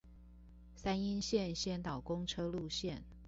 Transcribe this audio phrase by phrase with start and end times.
[0.75, 3.03] 三鶯線先導公車路線